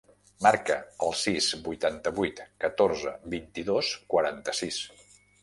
[0.43, 0.77] Marca
[1.07, 4.83] el sis, vuitanta-vuit, catorze, vint-i-dos, quaranta-sis.